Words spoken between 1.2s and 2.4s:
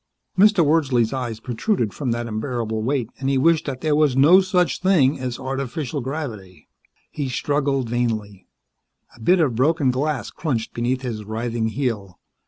protruded from that